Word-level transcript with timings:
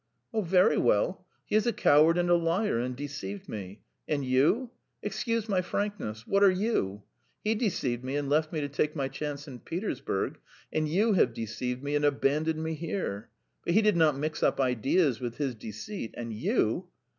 "Oh, 0.33 0.41
very 0.41 0.79
well. 0.79 1.27
He 1.45 1.55
is 1.55 1.67
a 1.67 1.71
coward 1.73 2.17
and 2.17 2.27
a 2.27 2.33
liar, 2.35 2.79
and 2.79 2.95
deceived 2.95 3.47
me. 3.47 3.83
And 4.07 4.25
you? 4.25 4.71
Excuse 5.03 5.47
my 5.47 5.61
frankness; 5.61 6.25
what 6.25 6.41
are 6.43 6.49
you? 6.49 7.03
He 7.43 7.53
deceived 7.53 8.03
me 8.03 8.15
and 8.15 8.27
left 8.27 8.51
me 8.51 8.61
to 8.61 8.67
take 8.67 8.95
my 8.95 9.07
chance 9.09 9.47
in 9.47 9.59
Petersburg, 9.59 10.39
and 10.73 10.89
you 10.89 11.13
have 11.13 11.35
deceived 11.35 11.83
me 11.83 11.93
and 11.95 12.03
abandoned 12.03 12.63
me 12.63 12.73
here. 12.73 13.29
But 13.63 13.75
he 13.75 13.83
did 13.83 13.95
not 13.95 14.17
mix 14.17 14.41
up 14.41 14.59
ideas 14.59 15.19
with 15.19 15.37
his 15.37 15.53
deceit, 15.53 16.15
and 16.17 16.33
you 16.33 16.87